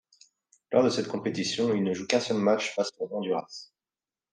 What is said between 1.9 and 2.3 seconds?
joue qu'un